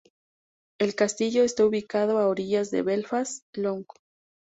El 0.79 0.95
castillo 0.95 1.43
está 1.43 1.63
ubicado 1.63 2.17
a 2.17 2.25
orillas 2.27 2.71
del 2.71 2.81
Belfast 2.85 3.43
Lough. 3.55 3.85